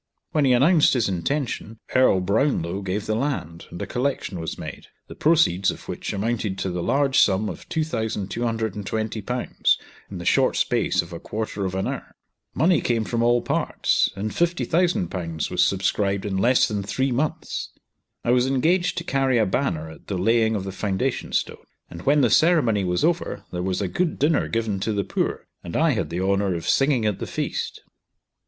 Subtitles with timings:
[0.31, 4.87] When he announced his intention, Earl Brownlow gave the land, and a collection was made,
[5.05, 9.77] the proceeds of which amounted to the large sum of Ł2,220,
[10.09, 12.15] in the short space of a quarter of an hour.
[12.55, 17.69] Money came from all parts, and Ł50,000 was subscribed in less than three months.
[18.25, 21.57] I was engaged to carry a banner at the laying of the foundation stone;
[21.91, 25.45] and when the ceremony was over there was a good dinner given to the poor,
[25.63, 27.81] and I had the honour of singing at the feast.